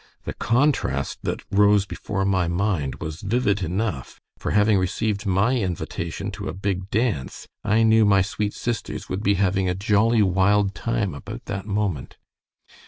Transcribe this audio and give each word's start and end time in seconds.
The 0.23 0.33
contrast 0.33 1.19
that 1.21 1.43
rose 1.51 1.85
before 1.85 2.25
my 2.25 2.47
mind 2.47 2.95
was 2.95 3.21
vivid 3.21 3.61
enough, 3.61 4.19
for 4.39 4.49
having 4.49 4.79
received 4.79 5.27
my 5.27 5.55
invitation 5.57 6.31
to 6.31 6.49
a 6.49 6.53
big 6.55 6.89
dance, 6.89 7.47
I 7.63 7.83
knew 7.83 8.03
my 8.03 8.23
sweet 8.23 8.55
sisters 8.55 9.09
would 9.09 9.21
be 9.21 9.35
having 9.35 9.69
a 9.69 9.75
jolly 9.75 10.23
wild 10.23 10.73
time 10.73 11.13
about 11.13 11.45
that 11.45 11.67
moment. 11.67 12.17